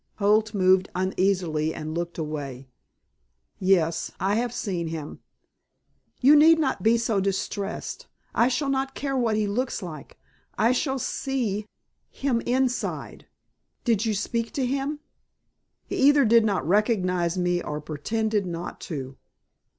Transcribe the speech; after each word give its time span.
Holt 0.15 0.55
moved 0.55 0.89
uneasily 0.95 1.75
and 1.75 1.93
looked 1.93 2.17
away. 2.17 2.67
"Yes, 3.59 4.09
I 4.19 4.33
have 4.33 4.51
seen 4.51 4.87
him." 4.87 5.19
"You 6.21 6.35
need 6.35 6.57
not 6.57 6.81
be 6.81 6.97
so 6.97 7.19
distressed. 7.21 8.07
I 8.33 8.47
shall 8.47 8.69
not 8.69 8.95
care 8.95 9.15
what 9.15 9.35
he 9.35 9.45
looks 9.45 9.83
like. 9.83 10.17
I 10.57 10.71
shall 10.71 10.97
see 10.97 11.67
him 12.09 12.41
inside. 12.47 13.27
Did 13.83 14.03
you 14.03 14.15
speak 14.15 14.51
to 14.53 14.65
him?" 14.65 15.01
"He 15.85 15.97
either 15.97 16.25
did 16.25 16.45
not 16.45 16.67
recognize 16.67 17.37
me 17.37 17.61
or 17.61 17.79
pretended 17.79 18.47
not 18.47 18.81
to." 18.89 19.17